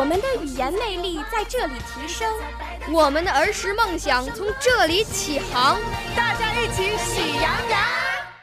[0.00, 2.26] 我们的语言魅力在这里提升，
[2.90, 5.78] 我们的儿时梦想从这里起航。
[6.16, 7.78] 大家一起喜羊羊。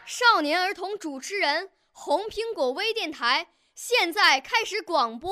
[0.06, 5.32] 少年儿童主持人，红苹果微电台现在开始广播。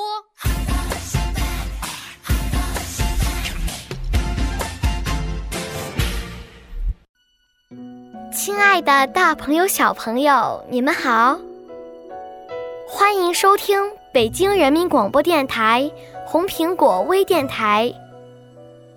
[8.34, 11.40] 亲爱的，大朋友、小朋友，你们好！
[12.88, 13.80] 欢迎收听
[14.12, 15.92] 北京人民广播电台
[16.36, 17.90] 红苹果微电台。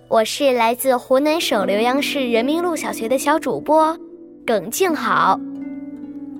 [0.09, 3.97] 我是来自湖南省浏阳市人民路小学的小主播
[4.45, 5.39] 耿静好。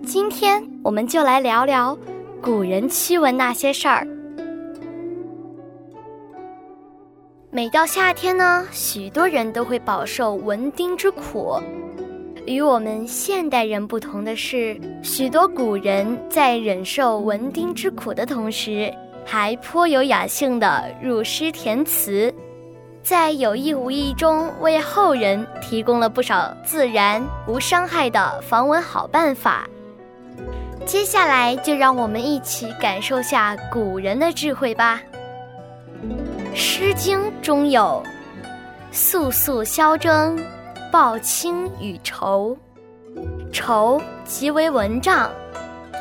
[0.06, 1.98] 今天我们就来聊聊
[2.42, 4.06] 古人驱蚊那些事儿。
[7.50, 11.58] 每到夏天呢，许多人都会饱受蚊叮之苦。
[12.46, 18.94] 与我们现代人不同的是，许多古人在忍受蚊叮之苦的同时，
[19.30, 22.34] 还颇有雅兴的入诗填词，
[23.04, 29.70] 在有意无意中为后人提供了不少自然无伤害的防蚊好办法。
[30.84, 35.00] 接下来就让我们一起感受下古人的智慧吧。
[36.56, 38.02] 《诗经》中有
[38.92, 40.36] “肃肃萧征”。
[40.92, 42.58] 抱青与愁，
[43.54, 45.30] 愁即为蚊帐。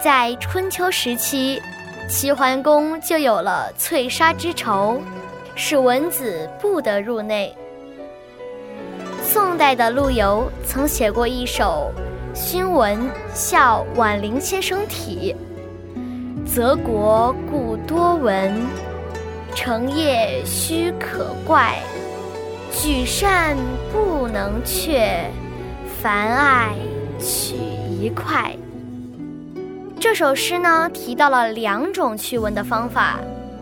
[0.02, 1.60] 在春秋时期，
[2.08, 4.98] 齐桓公就有了翠纱之仇，
[5.54, 7.54] 使蚊子不得入内。
[9.22, 11.92] 宋代的陆游曾写过一首
[12.36, 12.98] 《熏蚊
[13.34, 15.36] 笑婉玲先生体》
[16.48, 18.54] ：“泽国故多闻，
[19.54, 21.76] 成夜须可怪。”
[22.72, 23.54] 举扇
[23.92, 25.30] 不能却，
[26.00, 26.74] 凡爱
[27.18, 27.54] 取
[28.00, 28.56] 一块。
[30.00, 33.18] 这首诗呢，提到了两种驱蚊的方法，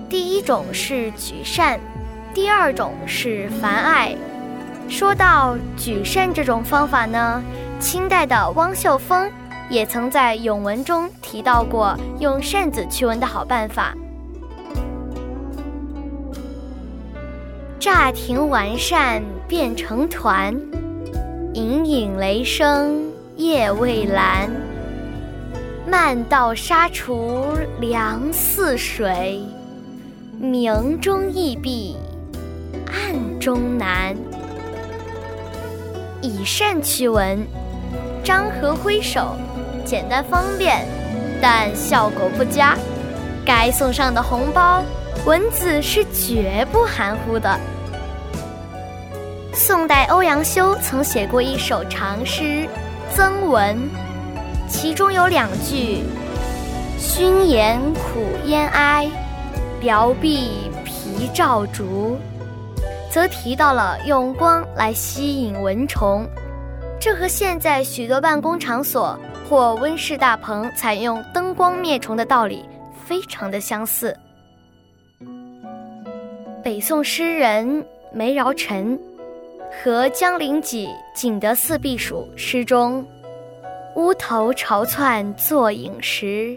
[0.06, 1.80] 第一种是举扇，
[2.34, 4.14] 第二种是凡爱。
[4.86, 7.42] 说到举扇这种方法呢，
[7.80, 9.30] 清代的汪秀峰
[9.70, 13.94] 也曾在咏文中提到过用扇子驱蚊的好办法。
[17.80, 20.54] 乍停完扇变成团，
[21.54, 24.50] 隐隐雷声夜未阑。
[25.88, 29.40] 漫道沙厨凉似水，
[30.36, 31.96] 明中易避，
[32.86, 34.16] 暗中难。
[36.20, 37.38] 以扇驱蚊，
[38.24, 39.36] 张合挥手，
[39.84, 40.84] 简单方便，
[41.40, 42.76] 但效果不佳。
[43.44, 44.82] 该送上的红包，
[45.24, 47.56] 蚊子是绝不含糊的。
[49.54, 52.42] 宋代欧阳修曾写过一首长诗
[53.14, 53.76] 《增蚊》，
[54.68, 56.02] 其中有两句
[56.98, 59.08] ：“熏颜苦咽哀，
[59.80, 62.18] 表壁皮照烛”，
[63.10, 66.26] 则提到了用光来吸引蚊虫。
[66.98, 69.18] 这和现在许多办公场所
[69.48, 72.64] 或温室大棚采用灯光灭虫的道理
[73.06, 74.16] 非常的相似。
[76.64, 78.98] 北宋诗人梅尧臣。
[79.82, 83.04] 和江陵己《景德寺避暑》诗中
[83.96, 86.54] ，“乌头朝窜作饮食，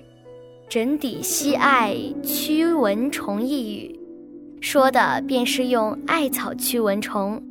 [0.68, 3.98] 枕底吸艾驱蚊虫”一语，
[4.60, 7.42] 说的便是用艾草驱蚊虫，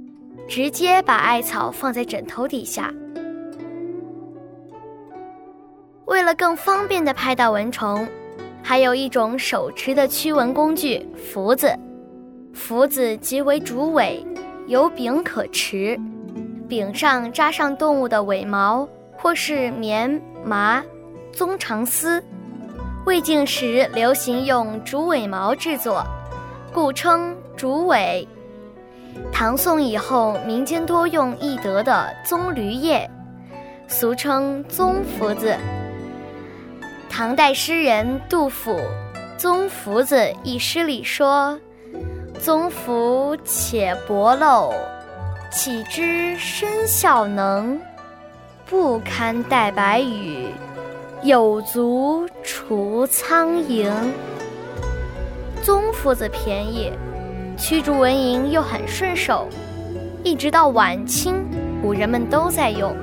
[0.46, 2.92] 直接把艾草放在枕头底下。
[6.04, 8.06] 为了更方便地拍到蚊虫，
[8.62, 11.74] 还有一种手持的驱蚊工具——拂子。
[12.52, 14.22] 拂子即为竹尾。
[14.66, 15.98] 有柄可持，
[16.68, 18.86] 柄上扎上动物的尾毛，
[19.18, 20.82] 或是棉麻、
[21.32, 22.22] 棕长丝。
[23.04, 26.04] 魏晋时流行用竹尾毛制作，
[26.72, 28.26] 故称竹尾。
[29.32, 33.10] 唐宋以后，民间多用易得的棕榈叶，
[33.86, 35.56] 俗称棕拂子。
[37.08, 38.72] 唐代诗人杜甫
[39.36, 41.58] 《棕拂子》一诗里说。
[42.40, 44.72] 棕拂且薄陋，
[45.50, 47.80] 岂知身效能？
[48.68, 50.48] 不堪待白羽，
[51.22, 53.90] 有足除苍蝇。
[55.62, 56.92] 宗夫子便宜，
[57.56, 59.48] 驱逐蚊蝇又很顺手，
[60.22, 61.42] 一直到晚清，
[61.80, 62.94] 古人们都在用。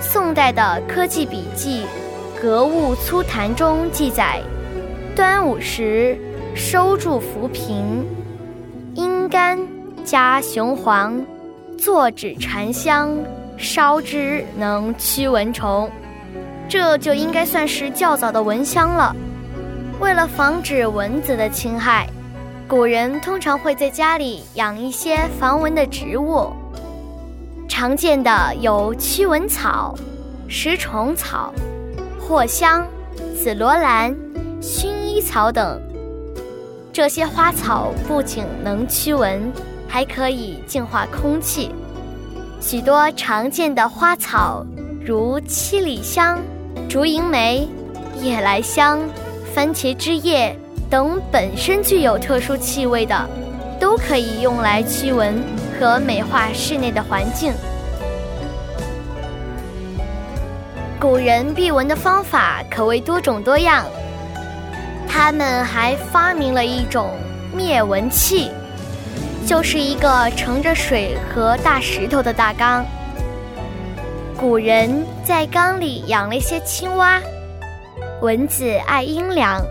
[0.00, 1.82] 宋代的科技笔记
[2.40, 4.40] 《格物粗谈》中记载：
[5.16, 6.16] 端午时
[6.54, 8.06] 收住浮萍，
[8.94, 9.58] 阴干
[10.04, 11.20] 加雄黄，
[11.76, 13.10] 坐纸沉香，
[13.60, 15.88] 烧之能驱蚊虫。
[16.66, 19.14] 这就应该算是较早的蚊香了。
[20.00, 22.08] 为了防止蚊子的侵害，
[22.66, 26.50] 古人通常会在家里养一些防蚊的植物。
[27.68, 29.94] 常见的有驱蚊草、
[30.48, 31.52] 食虫草、
[32.26, 32.86] 藿香、
[33.36, 34.14] 紫罗兰、
[34.60, 35.80] 薰衣草等。
[36.92, 39.52] 这些花草不仅能驱蚊，
[39.86, 41.74] 还可以净化空气。
[42.60, 44.64] 许多常见的花草，
[45.02, 46.38] 如七里香、
[46.88, 47.66] 竹银梅、
[48.20, 49.00] 夜来香。
[49.52, 50.56] 番茄汁液
[50.88, 53.28] 等本身具有特殊气味的，
[53.80, 55.42] 都可以用来驱蚊
[55.78, 57.52] 和美化室内的环境。
[61.00, 63.84] 古人避蚊的方法可谓多种多样，
[65.08, 67.10] 他们还发明了一种
[67.52, 68.52] 灭蚊器，
[69.46, 72.84] 就是一个盛着水和大石头的大缸。
[74.38, 77.20] 古人在缸里养了一些青蛙。
[78.22, 79.62] 蚊子爱阴凉，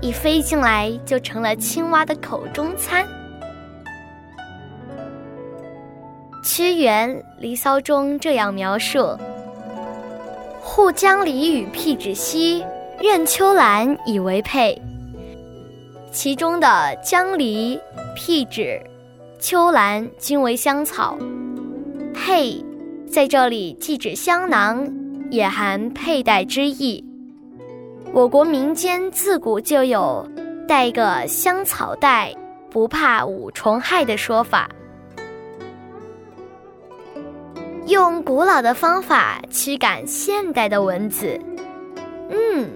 [0.00, 3.06] 一飞进来就成了青蛙的口中餐。
[6.44, 9.16] 屈原《离骚》中这样描述
[10.60, 12.64] ：“护江离与辟芷兮，
[13.00, 14.80] 任秋兰以为佩。”
[16.12, 17.80] 其中的江离、
[18.14, 18.82] 辟芷、
[19.40, 21.16] 秋兰均为香草，
[22.12, 22.62] 佩
[23.10, 24.86] 在这里既指香囊，
[25.30, 27.02] 也含佩戴之意。
[28.12, 30.28] 我国民间自古就有
[30.68, 32.34] “带个香草袋，
[32.68, 34.68] 不怕五虫害”的说法。
[37.86, 41.40] 用古老的方法驱赶现代的蚊子，
[42.28, 42.70] 嗯，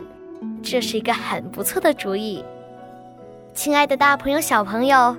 [0.62, 2.42] 这是一个很不错的主意。
[3.52, 5.14] 亲爱的大朋友、小朋友，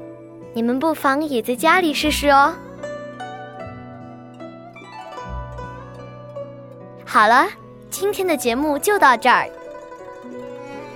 [0.55, 2.55] 你们不妨也在家里试试哦。
[7.03, 7.45] 好了，
[7.89, 9.49] 今天的节目就到这儿。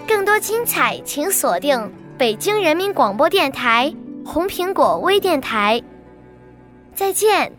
[0.07, 3.93] 更多精彩，请锁定北京人民广播电台
[4.25, 5.83] 红苹果微电台。
[6.95, 7.58] 再见。